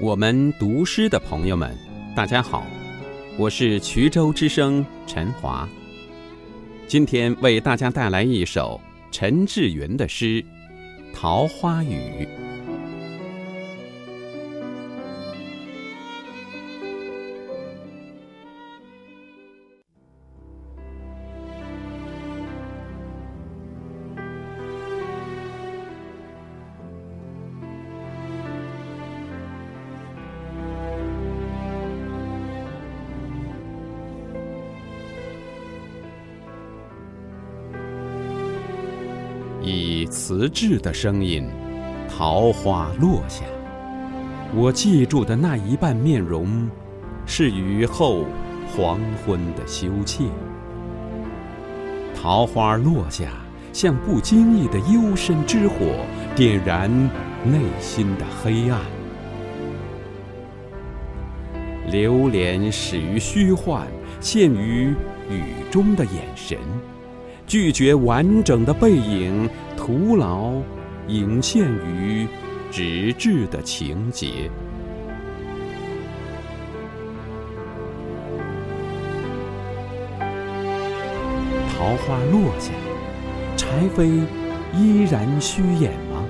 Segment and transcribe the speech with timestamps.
[0.00, 1.76] 我们读诗的朋友们，
[2.14, 2.64] 大家好，
[3.36, 5.68] 我是衢州之声陈华。
[6.86, 8.80] 今天为大家带来一首
[9.10, 10.40] 陈志云的诗
[11.12, 11.96] 《桃花雨》。
[39.68, 41.46] 以瓷质的声音，
[42.08, 43.44] 桃花落下。
[44.54, 46.68] 我记住的那一半面容，
[47.26, 48.24] 是雨后
[48.68, 50.24] 黄昏的羞怯。
[52.14, 53.28] 桃花落下，
[53.72, 55.76] 像不经意的幽深之火，
[56.34, 56.90] 点燃
[57.44, 58.80] 内心的黑暗。
[61.90, 63.86] 流连始于虚幻，
[64.18, 64.94] 陷于
[65.30, 66.58] 雨中的眼神。
[67.48, 70.52] 拒绝完整的背影，徒劳
[71.06, 72.28] 隐现于
[72.70, 74.50] 纸质的情节。
[81.70, 82.70] 桃花落下，
[83.56, 84.26] 柴扉
[84.74, 86.22] 依然虚掩吗？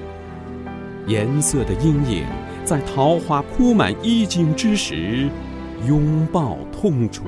[1.08, 2.25] 颜色的阴影
[2.64, 5.28] 在桃花铺满衣襟之时，
[5.84, 7.25] 拥抱痛楚。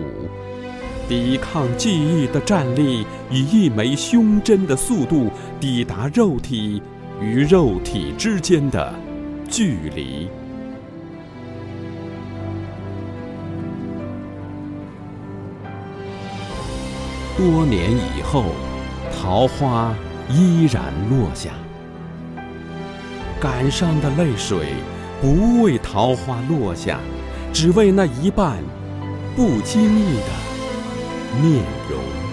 [1.11, 6.81] 抵抗记忆的战力，以一枚胸针的速度抵达肉体
[7.21, 8.95] 与肉体之间的
[9.49, 10.29] 距离。
[17.37, 18.45] 多年以后，
[19.13, 19.93] 桃花
[20.29, 21.51] 依然落下，
[23.41, 24.75] 感伤的泪水
[25.21, 27.01] 不为桃花落下，
[27.53, 28.59] 只为那一半
[29.35, 30.50] 不经意的。
[31.35, 32.30] 面容。